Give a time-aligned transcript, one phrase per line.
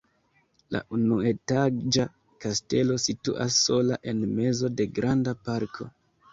[0.75, 2.07] La unuetaĝa
[2.47, 5.93] kastelo situas sola en mezo de granda parko.